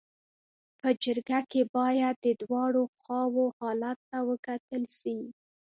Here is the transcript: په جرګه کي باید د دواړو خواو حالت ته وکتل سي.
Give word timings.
په 0.79 0.89
جرګه 1.03 1.39
کي 1.51 1.61
باید 1.75 2.15
د 2.25 2.27
دواړو 2.41 2.83
خواو 2.99 3.43
حالت 3.59 3.97
ته 4.09 4.17
وکتل 4.29 4.83
سي. 4.99 5.17